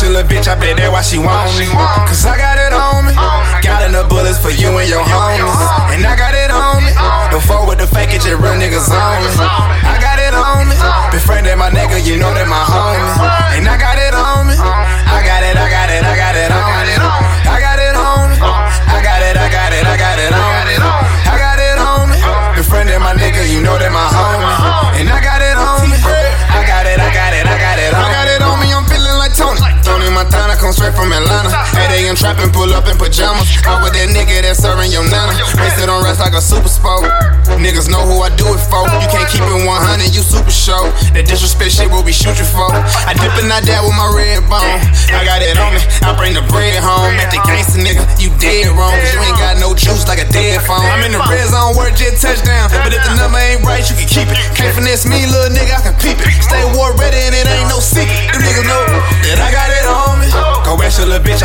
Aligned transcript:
your 0.00 0.12
little 0.12 0.30
bitch, 0.30 0.48
I 0.48 0.54
bet 0.56 0.78
that 0.78 0.88
why 0.88 1.02
she 1.02 1.18
want 1.18 1.52
me. 1.58 1.66
Cause 2.08 2.24
I 2.24 2.38
got 2.38 2.56
it 2.56 2.72
on 2.72 3.04
me. 3.04 3.12
Got 3.60 3.84
enough 3.90 4.08
bullets 4.08 4.38
for 4.38 4.48
you 4.48 4.72
and 4.78 4.88
your 4.88 5.04
homies. 5.04 5.71
a.m. 32.12 32.16
trapping, 32.16 32.52
pull 32.52 32.68
up 32.72 32.84
in 32.88 32.96
pajamas. 33.00 33.48
Out 33.64 33.80
with 33.80 33.96
that 33.96 34.12
nigga 34.12 34.44
that's 34.44 34.60
serving 34.60 34.92
your 34.92 35.04
nana. 35.08 35.32
Wasted 35.56 35.88
on 35.88 36.04
rest 36.04 36.20
like 36.20 36.36
a 36.36 36.44
super 36.44 36.68
sport. 36.68 37.08
Niggas 37.56 37.88
know 37.88 38.04
who 38.04 38.20
I 38.20 38.28
do 38.36 38.48
it 38.52 38.62
for. 38.68 38.84
You 38.84 39.08
can't 39.08 39.28
keep 39.32 39.44
it 39.44 39.64
100, 39.64 40.12
you 40.12 40.20
super 40.20 40.52
show. 40.52 40.92
That 41.16 41.24
disrespect 41.24 41.72
shit 41.72 41.88
will 41.88 42.04
be 42.04 42.12
shoot 42.12 42.36
you 42.36 42.48
for. 42.48 42.68
I 43.08 43.16
dip 43.16 43.32
and 43.40 43.48
I 43.48 43.64
dab 43.64 43.84
with 43.86 43.96
my 43.96 44.08
red 44.12 44.44
bone. 44.50 44.80
I 45.12 45.24
got 45.24 45.40
it 45.40 45.56
on 45.56 45.72
me, 45.72 45.80
I 46.04 46.12
bring 46.16 46.36
the 46.36 46.44
bread 46.52 46.76
home. 46.82 47.16
At 47.16 47.32
the 47.32 47.40
gangster 47.46 47.80
nigga, 47.80 48.02
you 48.20 48.34
dead 48.36 48.68
wrong. 48.76 48.92
Cause 48.92 49.12
you 49.14 49.20
ain't 49.22 49.40
got 49.40 49.56
no 49.62 49.72
juice 49.72 50.04
like 50.04 50.20
a 50.20 50.28
dead 50.28 50.60
phone. 50.66 50.84
I'm 50.84 51.04
in 51.06 51.16
the 51.16 51.22
red 51.30 51.48
zone, 51.48 51.76
word 51.78 51.96
jet 51.96 52.18
touchdown. 52.18 52.68
But 52.82 52.92
if 52.92 53.00
the 53.06 53.14
number 53.16 53.40
ain't 53.40 53.64
right, 53.64 53.84
you 53.86 53.96
can 53.96 54.08
keep 54.08 54.28
it. 54.28 54.38
Can't 54.58 54.74
finesse 54.74 55.06
me, 55.08 55.24
little 55.24 55.52
nigga, 55.54 55.78
I 55.78 55.80
can 55.80 55.96
peep 55.96 56.18
it. 56.18 56.28
Stay 56.42 56.64
war 56.76 56.92
ready 56.98 57.20
and 57.24 57.34
it 57.36 57.46
ain't 57.46 57.70
no 57.70 57.78
secret. 57.78 58.31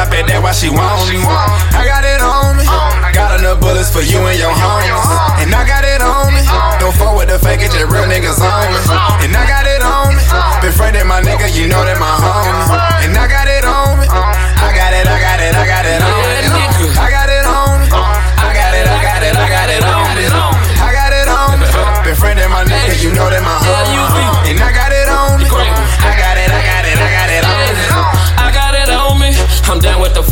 I 0.08 0.10
bet 0.10 0.24
that 0.32 0.40
why 0.40 0.56
she 0.56 0.72
want 0.72 1.04
me. 1.12 1.20
I 1.20 1.84
got 1.84 2.08
it 2.08 2.24
on 2.24 2.56
me. 2.56 2.64
Got 3.12 3.44
enough 3.44 3.60
bullets 3.60 3.92
for 3.92 4.00
you 4.00 4.24
and 4.24 4.40
your 4.40 4.56
homies. 4.56 5.04
And 5.44 5.52
I 5.52 5.68
got 5.68 5.84
it 5.84 6.00
on 6.00 6.32
me. 6.32 6.40
Don't 6.80 6.96
fuck 6.96 7.12
with 7.20 7.28
the 7.28 7.36
fake, 7.36 7.60
it's 7.60 7.76
just 7.76 7.92
real 7.92 8.08
niggas 8.08 8.40
on 8.40 8.72
me. 8.72 8.80
And 9.28 9.36
I 9.36 9.44
got 9.44 9.68
it 9.68 9.84
on 9.84 10.16
me. 10.16 10.24
Befriended 10.64 11.04
my 11.12 11.20
nigga, 11.20 11.52
you 11.52 11.68
know 11.68 11.84
that 11.84 11.97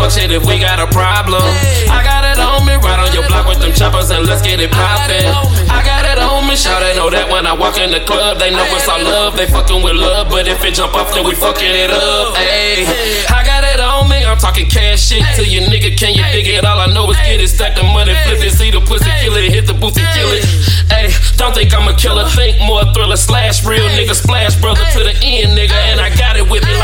fuck 0.06 0.22
shit 0.22 0.32
if 0.32 0.46
we 0.46 0.60
got 0.60 0.78
a 0.78 0.88
problem. 0.94 1.42
I 1.90 2.06
got 2.06 2.22
it 2.26 2.38
on 2.38 2.66
me. 2.66 2.78
Right 2.78 3.02
on 3.02 3.10
your 3.14 3.26
block 3.28 3.50
with 3.50 3.60
them 3.60 3.74
choppers 3.74 4.12
and 4.12 4.26
let's 4.26 4.42
get 4.42 4.60
it 4.60 4.72
poppin'. 4.72 5.26
I 5.70 5.82
got 5.82 6.06
it 6.06 6.22
on 6.22 6.46
me. 6.48 6.56
Shout 6.56 6.82
they 6.82 6.94
know 6.96 7.10
that 7.10 7.26
when 7.30 7.46
I 7.50 7.54
walk 7.54 7.78
in 7.78 7.90
the 7.90 8.02
club, 8.06 8.38
they 8.38 8.52
know 8.52 8.66
it's 8.70 8.88
all 8.88 9.02
love. 9.02 9.36
They 9.36 9.48
fucking 9.48 9.82
with 9.82 9.98
love, 9.98 10.30
but 10.30 10.48
if 10.48 10.64
it 10.64 10.76
jump 10.76 10.94
off, 10.94 11.14
then 11.14 11.26
we 11.26 11.34
fucking 11.34 11.74
it 11.74 11.90
up. 11.90 12.38
Ayy, 12.38 12.86
I 13.34 13.42
got 13.42 13.66
it 13.66 13.82
on 13.82 14.10
me. 14.10 14.22
I'm 14.22 14.38
talking 14.38 14.70
cash 14.70 15.10
shit 15.10 15.26
to 15.38 15.44
you, 15.44 15.66
nigga. 15.66 15.98
Can 15.98 16.14
you 16.14 16.24
dig 16.30 16.48
it? 16.54 16.66
All 16.66 16.80
I 16.80 16.88
know 16.94 17.10
is 17.10 17.18
get 17.26 17.42
it, 17.42 17.50
stack 17.50 17.76
the 17.76 17.84
money, 17.84 18.14
flip 18.30 18.46
it, 18.46 18.54
see 18.54 18.70
the 18.70 18.82
pussy, 18.82 19.10
kill 19.26 19.36
it, 19.36 19.50
hit 19.50 19.66
the 19.66 19.74
booth 19.74 19.98
and 19.98 20.08
kill 20.14 20.30
it. 20.38 20.46
Ayy, 20.94 21.10
don't 21.38 21.56
think 21.56 21.74
I'm 21.74 21.90
a 21.90 21.96
killer. 21.98 22.30
Think 22.30 22.62
more 22.62 22.86
thriller 22.94 23.18
slash 23.18 23.66
real 23.66 23.90
nigga 23.98 24.14
splash 24.14 24.54
brother 24.62 24.86
to 24.94 25.02
the 25.02 25.18
end, 25.26 25.58
nigga. 25.58 25.74
And 25.90 26.00
I 26.00 26.14
got 26.14 26.38
it 26.38 26.46
with 26.46 26.62
me 26.62 26.75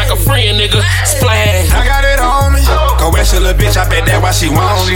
why 4.31 4.40
she 4.40 4.47
want 4.47 4.88
me. 4.88 4.96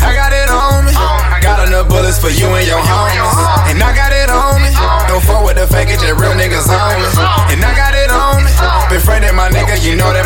I 0.00 0.16
got 0.16 0.32
it 0.32 0.48
on 0.48 0.88
me. 0.88 0.96
Got 1.44 1.68
enough 1.68 1.88
bullets 1.88 2.16
for 2.16 2.32
you 2.32 2.48
and 2.56 2.64
your 2.64 2.80
homies. 2.80 3.36
And 3.68 3.76
I 3.76 3.92
got 3.92 4.12
it 4.12 4.32
on 4.32 4.56
me. 4.64 4.72
Don't 5.04 5.20
fuck 5.20 5.44
with 5.44 5.60
the 5.60 5.68
fake, 5.68 5.92
it's 5.92 6.00
just 6.00 6.16
real 6.16 6.32
niggas 6.32 6.68
on 6.68 6.96
me. 6.96 7.08
And 7.52 7.60
I 7.60 7.72
got 7.76 7.92
it 7.92 8.08
on 8.08 8.40
me. 8.40 8.52
Befriended 8.88 9.36
my 9.36 9.52
nigga, 9.52 9.76
you 9.84 9.96
know 9.96 10.08
that 10.12 10.24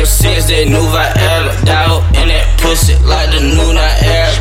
on 0.00 0.06
Percocets, 0.06 0.48
that 0.48 0.66
new 0.68 0.84
Viagra. 0.92 1.52
Dial 1.64 2.00
in 2.16 2.28
that 2.28 2.46
pussy 2.60 2.96
like 3.04 3.30
the 3.30 3.40
new 3.40 3.72
Niagara. 3.72 4.40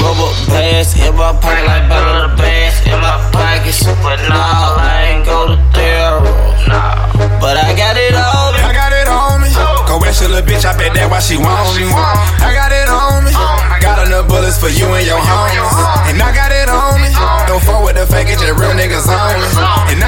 Rubber 0.00 0.32
bands 0.48 0.96
in 0.96 1.14
my 1.16 1.32
pocket 1.40 1.64
like 1.66 1.88
bottle 1.88 2.30
of 2.30 2.36
bands 2.36 2.80
in 2.88 2.96
my 3.00 3.16
pockets. 3.32 3.84
But 4.00 4.20
nah, 4.28 4.80
I 4.80 5.16
ain't 5.16 5.24
go 5.24 5.48
to 5.48 5.56
therapy. 5.72 6.32
Nah, 6.68 7.40
but 7.40 7.56
I 7.56 7.76
got 7.76 7.96
it 7.96 8.14
all. 8.14 8.52
I 8.56 8.72
got 8.72 8.92
it 8.92 9.08
on 9.08 9.42
me. 9.42 9.50
Go 9.86 10.00
ask 10.04 10.20
your 10.20 10.30
little 10.30 10.46
bitch, 10.48 10.64
I 10.64 10.76
bet 10.76 10.94
that 10.94 11.08
why 11.10 11.20
she 11.20 11.36
want 11.36 11.76
me. 11.76 11.84
I 11.88 12.52
got 12.56 12.72
it 12.72 12.88
on 12.88 13.24
me. 13.24 13.32
Got 13.80 14.08
enough 14.08 14.28
bullets 14.28 14.56
for 14.56 14.72
you 14.72 14.88
and 14.88 15.04
your 15.04 15.20
homies. 15.20 16.08
And 16.08 16.16
I 16.20 16.32
got 16.32 16.52
it 16.52 16.68
on 16.68 17.00
me. 17.00 17.12
Don't 17.46 17.62
fuck 17.62 17.84
with 17.84 17.96
the 17.96 18.06
fake, 18.08 18.32
it's 18.32 18.40
just 18.40 18.56
real 18.56 18.72
niggas 18.72 19.06
on 19.06 19.40
me. 19.40 19.48
And 19.92 20.00